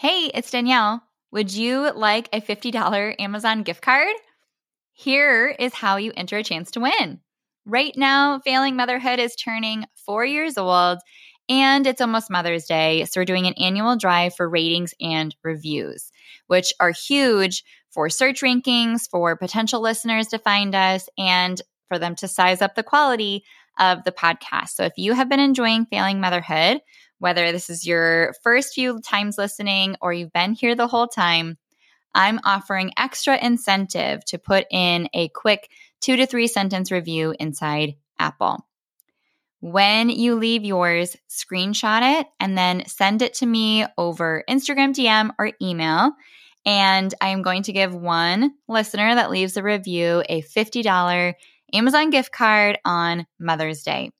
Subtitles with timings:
[0.00, 1.02] Hey, it's Danielle.
[1.32, 4.14] Would you like a $50 Amazon gift card?
[4.92, 7.18] Here is how you enter a chance to win.
[7.66, 10.98] Right now, Failing Motherhood is turning four years old
[11.48, 13.06] and it's almost Mother's Day.
[13.06, 16.12] So, we're doing an annual drive for ratings and reviews,
[16.46, 22.14] which are huge for search rankings, for potential listeners to find us, and for them
[22.16, 23.42] to size up the quality
[23.80, 24.68] of the podcast.
[24.74, 26.82] So, if you have been enjoying Failing Motherhood,
[27.18, 31.58] whether this is your first few times listening or you've been here the whole time,
[32.14, 35.70] I'm offering extra incentive to put in a quick
[36.00, 38.64] two to three sentence review inside Apple.
[39.60, 45.30] When you leave yours, screenshot it and then send it to me over Instagram DM
[45.38, 46.12] or email.
[46.64, 51.34] And I am going to give one listener that leaves a review a $50
[51.72, 54.10] Amazon gift card on Mother's Day.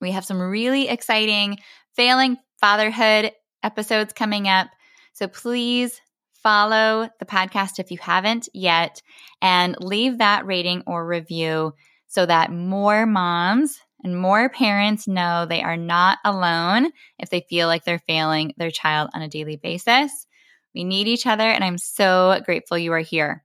[0.00, 1.58] We have some really exciting
[1.94, 3.32] failing fatherhood
[3.62, 4.68] episodes coming up.
[5.12, 6.00] So please
[6.42, 9.02] follow the podcast if you haven't yet
[9.40, 11.74] and leave that rating or review
[12.08, 17.68] so that more moms and more parents know they are not alone if they feel
[17.68, 20.26] like they're failing their child on a daily basis.
[20.74, 23.44] We need each other, and I'm so grateful you are here.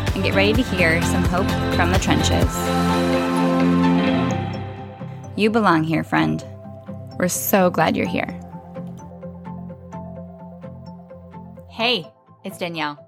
[0.13, 2.51] and get ready to hear some hope from the trenches.
[5.37, 6.45] You belong here, friend.
[7.17, 8.39] We're so glad you're here.
[11.69, 12.05] Hey,
[12.43, 13.07] it's Danielle.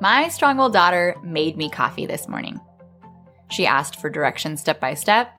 [0.00, 2.60] My strong willed daughter made me coffee this morning.
[3.50, 5.30] She asked for directions step by step,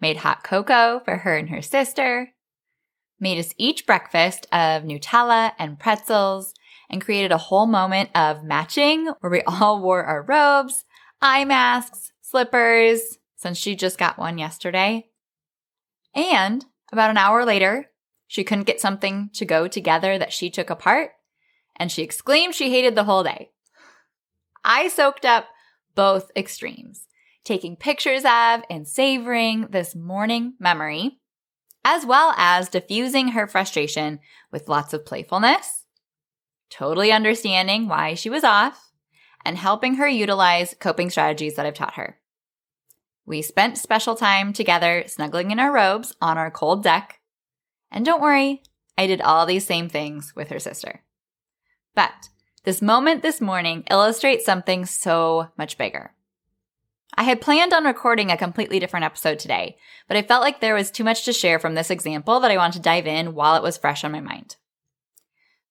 [0.00, 2.30] made hot cocoa for her and her sister,
[3.20, 6.54] made us each breakfast of Nutella and pretzels,
[6.90, 10.84] and created a whole moment of matching where we all wore our robes,
[11.20, 15.08] eye masks, slippers, since she just got one yesterday.
[16.14, 17.90] And about an hour later,
[18.26, 21.12] she couldn't get something to go together that she took apart
[21.76, 23.50] and she exclaimed she hated the whole day.
[24.64, 25.46] I soaked up
[25.94, 27.06] both extremes,
[27.44, 31.20] taking pictures of and savoring this morning memory,
[31.84, 34.18] as well as diffusing her frustration
[34.52, 35.84] with lots of playfulness,
[36.70, 38.92] totally understanding why she was off,
[39.44, 42.18] and helping her utilize coping strategies that I've taught her.
[43.24, 47.20] We spent special time together snuggling in our robes on our cold deck.
[47.90, 48.62] And don't worry,
[48.96, 51.02] I did all these same things with her sister.
[51.94, 52.30] But
[52.64, 56.12] this moment this morning illustrates something so much bigger.
[57.14, 60.74] I had planned on recording a completely different episode today, but I felt like there
[60.74, 63.56] was too much to share from this example that I wanted to dive in while
[63.56, 64.56] it was fresh on my mind.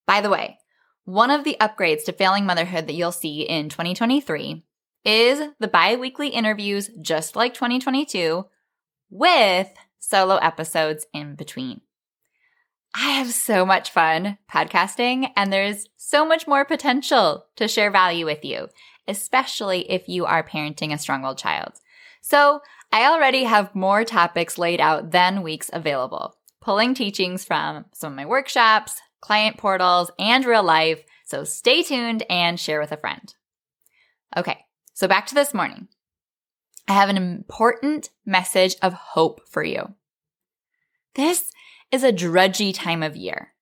[0.05, 0.57] By the way,
[1.07, 4.61] one of the upgrades to failing motherhood that you'll see in 2023
[5.05, 8.45] is the bi weekly interviews, just like 2022,
[9.09, 9.69] with
[9.99, 11.79] solo episodes in between.
[12.93, 18.25] I have so much fun podcasting, and there's so much more potential to share value
[18.25, 18.67] with you,
[19.07, 21.79] especially if you are parenting a strong willed child.
[22.19, 22.59] So,
[22.91, 28.17] I already have more topics laid out than weeks available, pulling teachings from some of
[28.17, 31.03] my workshops, client portals, and real life.
[31.25, 33.33] So, stay tuned and share with a friend.
[34.35, 34.59] Okay,
[34.93, 35.87] so back to this morning.
[36.87, 39.93] I have an important message of hope for you.
[41.15, 41.51] This
[41.91, 43.53] is a drudgy time of year.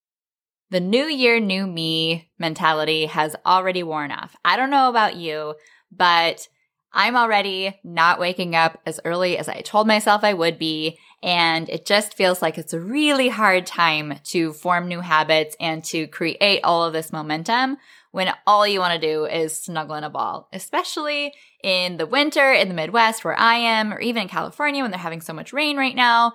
[0.69, 4.35] The new year, new me mentality has already worn off.
[4.43, 5.55] I don't know about you,
[5.91, 6.47] but
[6.91, 10.97] I'm already not waking up as early as I told myself I would be.
[11.25, 15.83] And it just feels like it's a really hard time to form new habits and
[15.85, 17.77] to create all of this momentum
[18.11, 21.33] when all you want to do is snuggle in a ball, especially
[21.63, 24.99] in the winter in the Midwest where I am, or even in California when they're
[24.99, 26.33] having so much rain right now.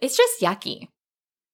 [0.00, 0.88] It's just yucky.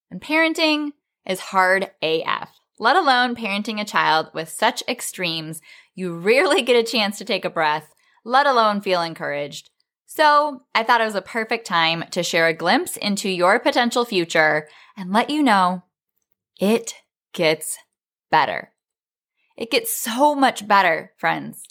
[0.08, 0.92] And parenting
[1.26, 2.48] is hard AF,
[2.78, 5.60] let alone parenting a child with such extremes.
[5.96, 7.92] You rarely get a chance to take a breath,
[8.25, 9.70] let alone feel encouraged.
[10.10, 14.06] So I thought it was a perfect time to share a glimpse into your potential
[14.06, 14.66] future
[14.96, 15.82] and let you know
[16.58, 16.94] it
[17.34, 17.76] gets
[18.31, 18.72] better.
[19.55, 21.62] It gets so much better, friends.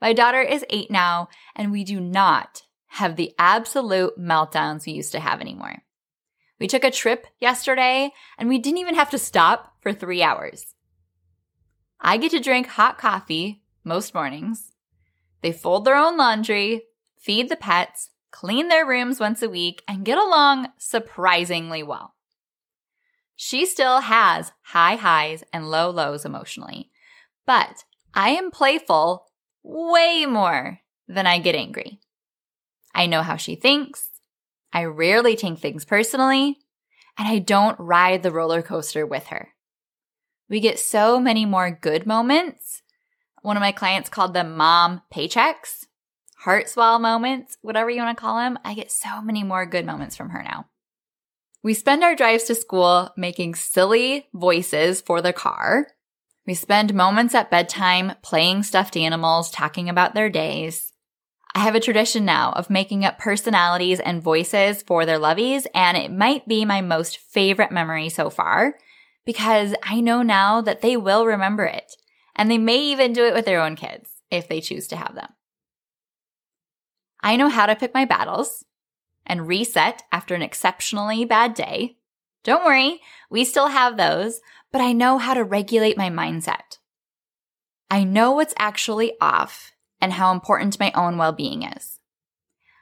[0.00, 5.10] My daughter is eight now, and we do not have the absolute meltdowns we used
[5.12, 5.82] to have anymore.
[6.60, 10.76] We took a trip yesterday, and we didn't even have to stop for three hours.
[12.00, 14.70] I get to drink hot coffee most mornings.
[15.42, 16.84] They fold their own laundry,
[17.20, 22.14] feed the pets, clean their rooms once a week, and get along surprisingly well.
[23.36, 26.90] She still has high highs and low lows emotionally,
[27.46, 27.84] but
[28.14, 29.26] I am playful
[29.62, 32.00] way more than I get angry.
[32.94, 34.10] I know how she thinks.
[34.72, 36.58] I rarely take things personally,
[37.18, 39.50] and I don't ride the roller coaster with her.
[40.48, 42.82] We get so many more good moments.
[43.42, 45.86] One of my clients called them mom paychecks,
[46.40, 48.58] heart swell moments, whatever you want to call them.
[48.64, 50.66] I get so many more good moments from her now.
[51.62, 55.86] We spend our drives to school making silly voices for the car
[56.50, 60.92] we spend moments at bedtime playing stuffed animals, talking about their days.
[61.54, 65.96] I have a tradition now of making up personalities and voices for their lovies, and
[65.96, 68.74] it might be my most favorite memory so far
[69.24, 71.92] because I know now that they will remember it.
[72.34, 75.14] And they may even do it with their own kids if they choose to have
[75.14, 75.28] them.
[77.22, 78.64] I know how to pick my battles
[79.26, 81.96] and reset after an exceptionally bad day.
[82.42, 83.00] Don't worry,
[83.30, 84.40] we still have those,
[84.72, 86.78] but I know how to regulate my mindset.
[87.90, 91.98] I know what's actually off and how important my own well being is.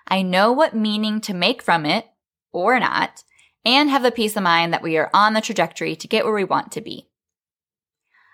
[0.07, 2.07] I know what meaning to make from it
[2.53, 3.25] or not,
[3.65, 6.35] and have the peace of mind that we are on the trajectory to get where
[6.35, 7.09] we want to be.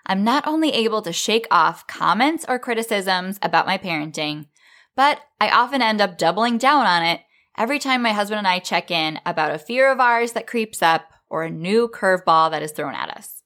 [0.05, 4.47] I'm not only able to shake off comments or criticisms about my parenting,
[4.95, 7.21] but I often end up doubling down on it
[7.57, 10.81] every time my husband and I check in about a fear of ours that creeps
[10.81, 13.41] up or a new curveball that is thrown at us.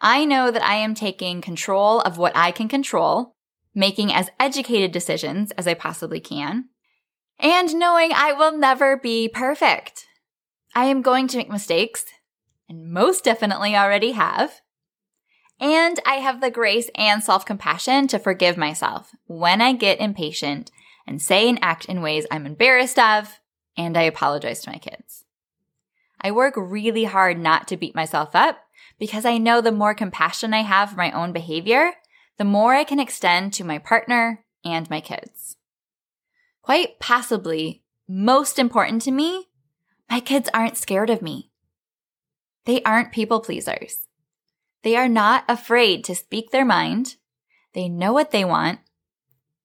[0.00, 3.34] I know that I am taking control of what I can control,
[3.74, 6.66] making as educated decisions as I possibly can,
[7.38, 10.06] and knowing I will never be perfect.
[10.74, 12.04] I am going to make mistakes,
[12.68, 14.60] and most definitely already have.
[15.60, 20.70] And I have the grace and self compassion to forgive myself when I get impatient
[21.06, 23.40] and say and act in ways I'm embarrassed of,
[23.76, 25.24] and I apologize to my kids.
[26.20, 28.58] I work really hard not to beat myself up
[28.98, 31.92] because I know the more compassion I have for my own behavior,
[32.38, 35.56] the more I can extend to my partner and my kids.
[36.62, 39.48] Quite possibly, most important to me,
[40.10, 41.50] my kids aren't scared of me.
[42.64, 44.06] They aren't people pleasers.
[44.84, 47.16] They are not afraid to speak their mind.
[47.72, 48.80] They know what they want.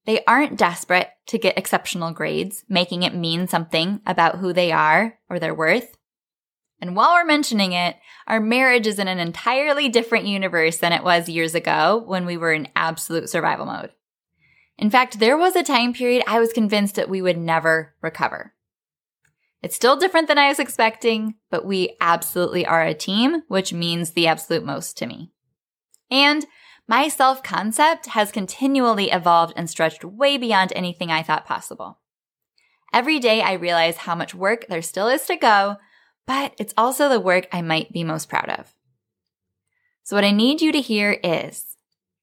[0.06, 5.20] They aren't desperate to get exceptional grades, making it mean something about who they are
[5.30, 5.98] or their worth.
[6.82, 11.04] And while we're mentioning it, our marriage is in an entirely different universe than it
[11.04, 13.92] was years ago when we were in absolute survival mode.
[14.78, 18.54] In fact, there was a time period I was convinced that we would never recover.
[19.62, 24.12] It's still different than I was expecting, but we absolutely are a team, which means
[24.12, 25.32] the absolute most to me.
[26.10, 26.46] And
[26.88, 32.00] my self concept has continually evolved and stretched way beyond anything I thought possible.
[32.94, 35.78] Every day I realize how much work there still is to go
[36.30, 38.76] but it's also the work I might be most proud of.
[40.04, 41.76] So, what I need you to hear is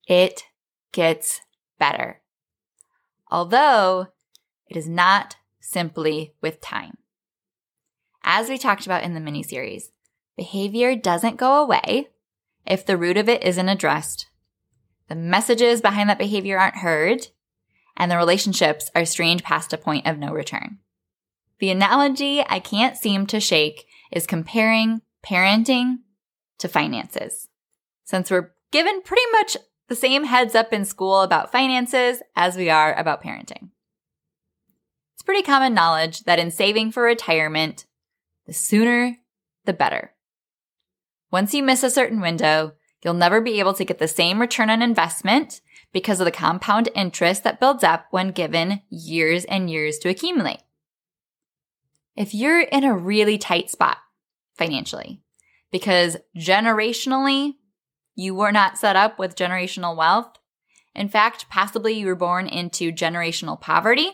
[0.06, 0.44] it
[0.92, 1.40] gets
[1.76, 2.20] better.
[3.32, 4.06] Although
[4.68, 6.98] it is not simply with time.
[8.28, 9.90] As we talked about in the mini series,
[10.36, 12.08] behavior doesn't go away
[12.66, 14.26] if the root of it isn't addressed,
[15.08, 17.28] the messages behind that behavior aren't heard,
[17.96, 20.78] and the relationships are strained past a point of no return.
[21.60, 25.98] The analogy I can't seem to shake is comparing parenting
[26.58, 27.48] to finances.
[28.04, 29.56] Since we're given pretty much
[29.88, 33.70] the same heads up in school about finances as we are about parenting.
[35.14, 37.85] It's pretty common knowledge that in saving for retirement,
[38.46, 39.16] the sooner
[39.64, 40.12] the better.
[41.30, 42.72] Once you miss a certain window,
[43.02, 45.60] you'll never be able to get the same return on investment
[45.92, 50.60] because of the compound interest that builds up when given years and years to accumulate
[52.16, 53.98] if you're in a really tight spot
[54.56, 55.20] financially,
[55.70, 57.54] because generationally,
[58.14, 60.38] you were not set up with generational wealth.
[60.94, 64.12] In fact, possibly you were born into generational poverty.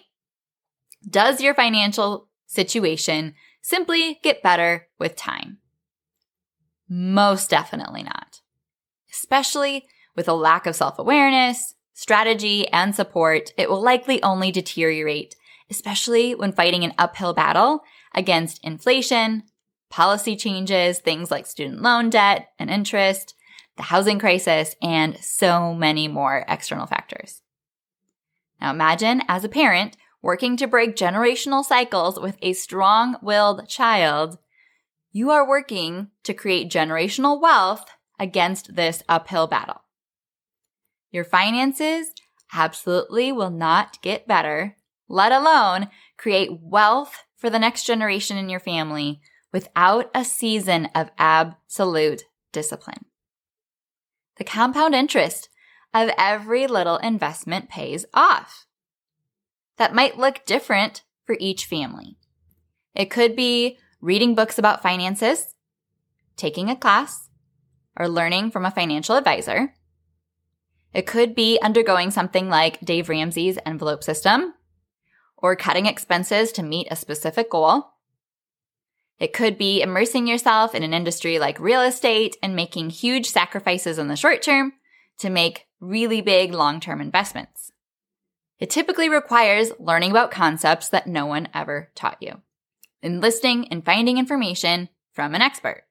[1.09, 5.59] Does your financial situation simply get better with time?
[6.89, 8.41] Most definitely not.
[9.11, 15.35] Especially with a lack of self awareness, strategy, and support, it will likely only deteriorate,
[15.71, 17.83] especially when fighting an uphill battle
[18.15, 19.45] against inflation,
[19.89, 23.35] policy changes, things like student loan debt and interest,
[23.77, 27.43] the housing crisis, and so many more external factors.
[28.61, 34.39] Now imagine as a parent working to break generational cycles with a strong willed child,
[35.11, 37.85] you are working to create generational wealth
[38.19, 39.83] against this uphill battle.
[41.11, 42.13] Your finances
[42.55, 44.77] absolutely will not get better,
[45.09, 49.21] let alone create wealth for the next generation in your family
[49.53, 53.05] without a season of absolute discipline.
[54.37, 55.49] The compound interest
[55.93, 58.67] of every little investment pays off.
[59.79, 62.17] That might look different for each family.
[62.95, 65.55] It could be reading books about finances,
[66.37, 67.29] taking a class,
[67.97, 69.75] or learning from a financial advisor.
[70.93, 74.55] It could be undergoing something like Dave Ramsey's envelope system,
[75.37, 77.93] or cutting expenses to meet a specific goal.
[79.19, 83.99] It could be immersing yourself in an industry like real estate and making huge sacrifices
[83.99, 84.73] in the short term
[85.19, 87.73] to make really big long term investments.
[88.63, 92.43] It typically requires learning about concepts that no one ever taught you,
[93.03, 95.83] enlisting and finding information from an expert.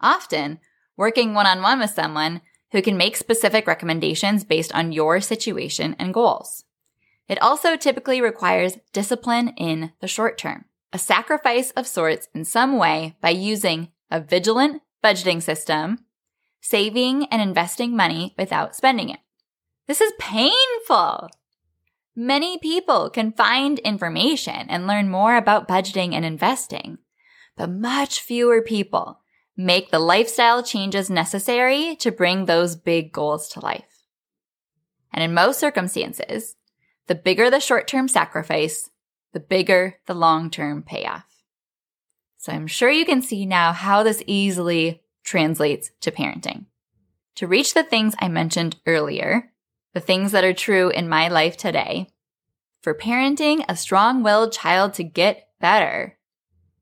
[0.00, 0.58] Often,
[0.96, 2.40] working one on one with someone
[2.72, 6.64] who can make specific recommendations based on your situation and goals.
[7.28, 12.76] It also typically requires discipline in the short term a sacrifice of sorts in some
[12.76, 16.00] way by using a vigilant budgeting system,
[16.60, 19.20] saving and investing money without spending it.
[19.86, 21.28] This is painful.
[22.14, 26.98] Many people can find information and learn more about budgeting and investing,
[27.56, 29.20] but much fewer people
[29.56, 34.06] make the lifestyle changes necessary to bring those big goals to life.
[35.12, 36.56] And in most circumstances,
[37.06, 38.90] the bigger the short term sacrifice,
[39.32, 41.26] the bigger the long term payoff.
[42.38, 46.66] So I'm sure you can see now how this easily translates to parenting.
[47.36, 49.52] To reach the things I mentioned earlier,
[49.96, 52.06] the things that are true in my life today,
[52.82, 56.18] for parenting a strong willed child to get better,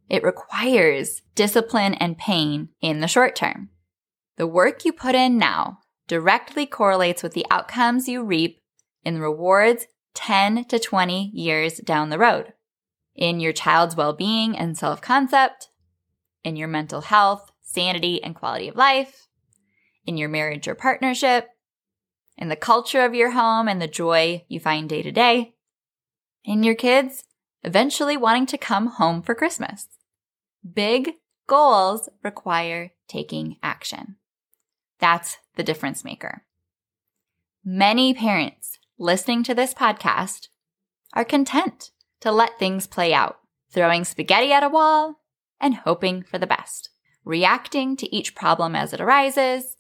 [0.09, 3.71] it requires discipline and pain in the short term.
[4.37, 5.79] The work you put in now
[6.09, 8.61] directly correlates with the outcomes you reap
[9.05, 12.53] in rewards 10 to 20 years down the road
[13.15, 15.69] in your child's well being and self concept,
[16.43, 19.29] in your mental health, sanity, and quality of life,
[20.05, 21.49] in your marriage or partnership,
[22.37, 25.55] in the culture of your home and the joy you find day to day,
[26.45, 27.25] in your kids
[27.63, 29.89] eventually wanting to come home for Christmas.
[30.73, 31.13] Big
[31.47, 34.17] goals require taking action.
[34.99, 36.45] That's the difference maker.
[37.65, 40.49] Many parents listening to this podcast
[41.15, 43.39] are content to let things play out,
[43.71, 45.21] throwing spaghetti at a wall
[45.61, 46.91] and hoping for the best,
[47.25, 49.77] reacting to each problem as it arises,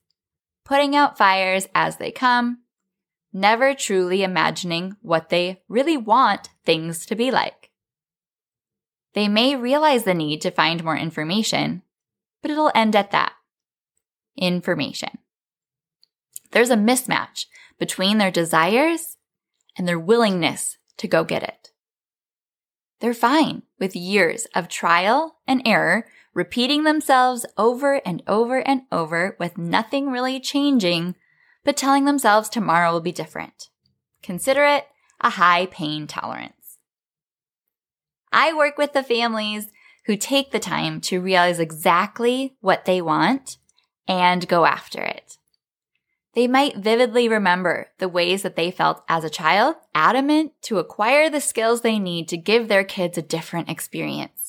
[0.64, 2.58] putting out fires as they come,
[3.32, 7.70] never truly imagining what they really want things to be like.
[9.14, 11.82] They may realize the need to find more information,
[12.42, 13.32] but it'll end at that.
[14.36, 15.18] Information.
[16.50, 17.46] There's a mismatch
[17.78, 19.16] between their desires
[19.76, 21.70] and their willingness to go get it.
[23.00, 29.36] They're fine with years of trial and error repeating themselves over and over and over
[29.38, 31.14] with nothing really changing,
[31.64, 33.70] but telling themselves tomorrow will be different.
[34.22, 34.86] Consider it
[35.20, 36.78] a high pain tolerance.
[38.32, 39.68] I work with the families
[40.06, 43.58] who take the time to realize exactly what they want
[44.06, 45.38] and go after it.
[46.34, 51.30] They might vividly remember the ways that they felt as a child, adamant to acquire
[51.30, 54.43] the skills they need to give their kids a different experience.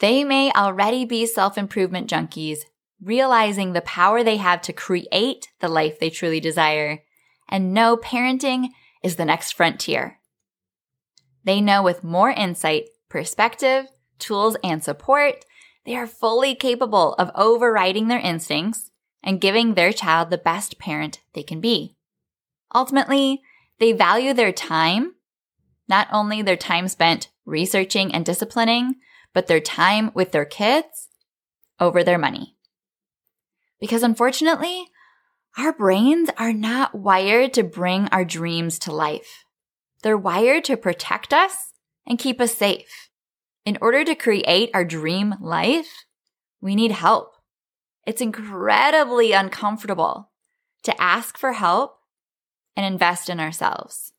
[0.00, 2.60] They may already be self improvement junkies,
[3.02, 7.02] realizing the power they have to create the life they truly desire,
[7.48, 8.68] and know parenting
[9.02, 10.18] is the next frontier.
[11.44, 13.86] They know with more insight, perspective,
[14.18, 15.44] tools, and support,
[15.84, 18.90] they are fully capable of overriding their instincts
[19.22, 21.96] and giving their child the best parent they can be.
[22.74, 23.42] Ultimately,
[23.78, 25.14] they value their time,
[25.88, 28.96] not only their time spent researching and disciplining,
[29.32, 31.08] but their time with their kids
[31.78, 32.56] over their money.
[33.80, 34.86] Because unfortunately,
[35.56, 39.44] our brains are not wired to bring our dreams to life.
[40.02, 41.72] They're wired to protect us
[42.06, 43.10] and keep us safe.
[43.64, 46.04] In order to create our dream life,
[46.60, 47.34] we need help.
[48.06, 50.30] It's incredibly uncomfortable
[50.84, 51.98] to ask for help
[52.76, 54.12] and invest in ourselves.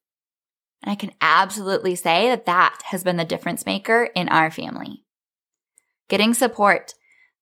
[0.82, 5.04] And I can absolutely say that that has been the difference maker in our family.
[6.10, 6.96] Getting support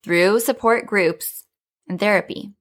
[0.04, 1.46] through support groups
[1.88, 2.54] and therapy.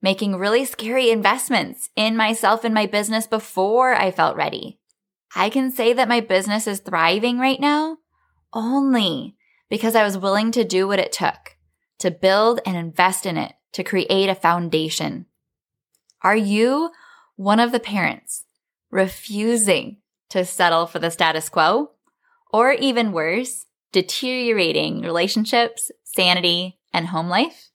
[0.00, 4.80] Making really scary investments in myself and my business before I felt ready.
[5.34, 7.98] I can say that my business is thriving right now
[8.52, 9.36] only
[9.70, 11.56] because I was willing to do what it took
[11.98, 15.26] to build and invest in it to create a foundation.
[16.22, 16.90] Are you
[17.36, 18.44] one of the parents
[18.92, 19.96] refusing
[20.30, 21.90] to settle for the status quo?
[22.52, 27.70] Or even worse, deteriorating relationships, sanity, and home life?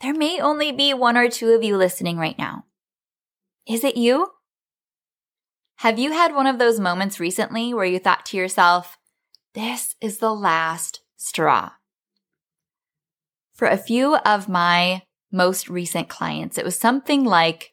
[0.00, 2.64] There may only be one or two of you listening right now.
[3.66, 4.28] Is it you?
[5.76, 8.98] Have you had one of those moments recently where you thought to yourself,
[9.54, 11.70] this is the last straw?
[13.54, 17.72] For a few of my most recent clients, it was something like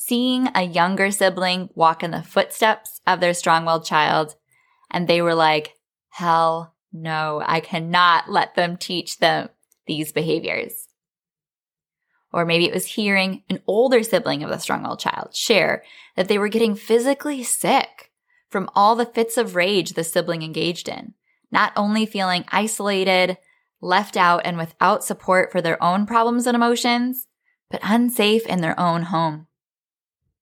[0.00, 4.36] seeing a younger sibling walk in the footsteps of their strong willed child,
[4.92, 5.74] and they were like,
[6.10, 9.48] hell no, I cannot let them teach them
[9.88, 10.86] these behaviors.
[12.32, 15.82] Or maybe it was hearing an older sibling of the strong willed child share
[16.14, 18.12] that they were getting physically sick
[18.48, 21.14] from all the fits of rage the sibling engaged in,
[21.50, 23.36] not only feeling isolated,
[23.80, 27.26] left out, and without support for their own problems and emotions,
[27.68, 29.47] but unsafe in their own home.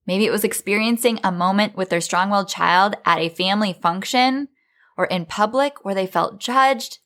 [0.06, 4.48] Maybe it was experiencing a moment with their strong willed child at a family function
[4.96, 6.98] or in public where they felt judged,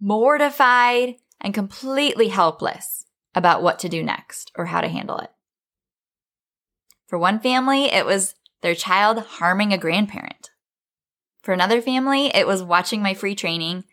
[0.00, 5.30] mortified, and completely helpless about what to do next or how to handle it.
[7.06, 10.50] For one family, it was their child harming a grandparent.
[11.42, 13.84] For another family, it was watching my free training,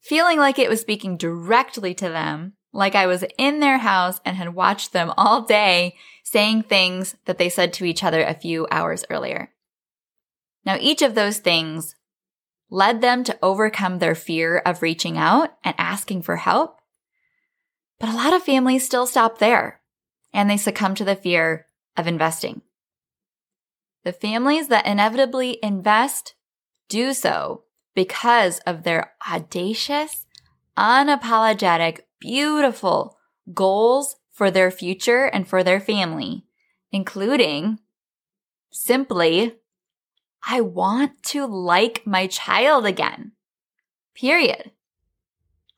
[0.00, 4.36] feeling like it was speaking directly to them, like I was in their house and
[4.36, 8.66] had watched them all day saying things that they said to each other a few
[8.70, 9.52] hours earlier.
[10.64, 11.94] Now, each of those things
[12.70, 16.80] led them to overcome their fear of reaching out and asking for help.
[18.00, 19.80] But a lot of families still stop there
[20.32, 22.62] and they succumb to the fear of investing.
[24.04, 26.34] The families that inevitably invest
[26.88, 30.26] do so because of their audacious,
[30.76, 33.18] unapologetic, beautiful
[33.52, 36.44] goals for their future and for their family,
[36.92, 37.80] including
[38.70, 39.56] simply,
[40.46, 43.32] I want to like my child again.
[44.14, 44.70] Period.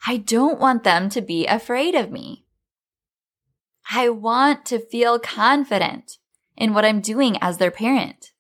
[0.07, 2.45] I don't want them to be afraid of me.
[3.91, 6.19] I want to feel confident
[6.57, 8.33] in what I'm doing as their parent.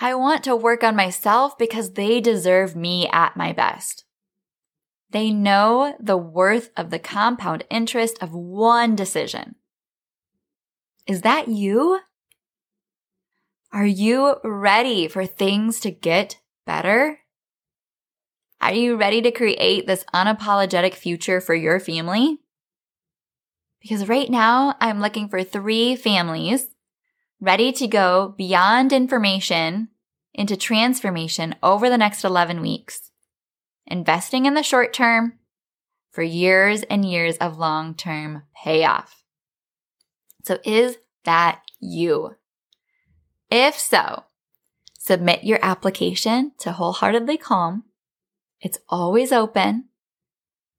[0.00, 4.04] I want to work on myself because they deserve me at my best.
[5.10, 9.56] They know the worth of the compound interest of one decision.
[11.06, 12.00] Is that you?
[13.72, 17.18] Are you ready for things to get better?
[18.60, 22.38] Are you ready to create this unapologetic future for your family?
[23.80, 26.66] Because right now I'm looking for three families
[27.40, 29.88] ready to go beyond information
[30.34, 33.09] into transformation over the next 11 weeks
[33.90, 35.34] investing in the short term
[36.10, 39.22] for years and years of long term payoff.
[40.44, 42.36] So, is that you?
[43.50, 44.24] If so,
[44.98, 47.84] submit your application to Wholeheartedly Calm.
[48.60, 49.86] It's always open.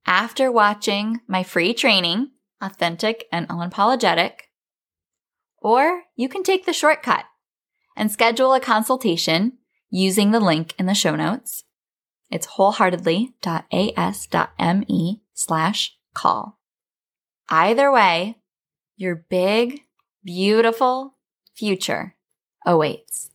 [0.05, 4.31] After watching my free training, Authentic and Unapologetic,
[5.57, 7.25] or you can take the shortcut
[7.95, 9.57] and schedule a consultation
[9.89, 11.63] using the link in the show notes.
[12.31, 16.59] It's wholeheartedly.as.me slash call.
[17.49, 18.37] Either way,
[18.95, 19.81] your big,
[20.23, 21.17] beautiful
[21.53, 22.15] future
[22.65, 23.31] awaits.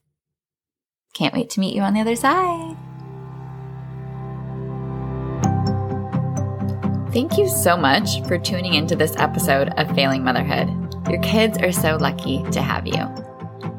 [1.13, 2.77] Can't wait to meet you on the other side.
[7.13, 10.69] Thank you so much for tuning into this episode of Failing Motherhood.
[11.09, 13.09] Your kids are so lucky to have you.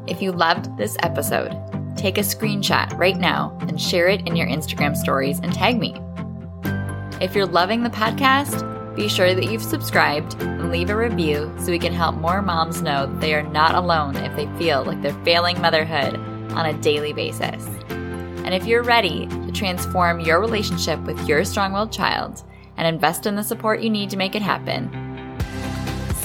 [0.08, 1.52] If you loved this episode,
[1.98, 6.00] take a screenshot right now and share it in your Instagram stories and tag me.
[7.20, 11.70] If you're loving the podcast, be sure that you've subscribed and leave a review so
[11.70, 15.24] we can help more moms know they are not alone if they feel like they're
[15.24, 16.14] failing motherhood
[16.52, 17.66] on a daily basis.
[17.88, 22.44] And if you're ready to transform your relationship with your strong willed child
[22.76, 24.88] and invest in the support you need to make it happen,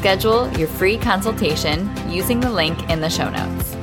[0.03, 3.82] Schedule your free consultation using the link in the show notes.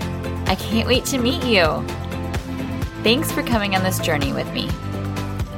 [0.50, 1.64] I can't wait to meet you.
[3.04, 4.68] Thanks for coming on this journey with me.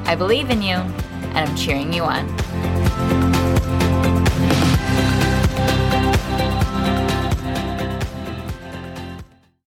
[0.04, 2.28] I believe in you, and I'm cheering you on.